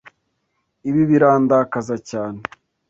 [0.89, 2.39] Ibi birandakaza cyane.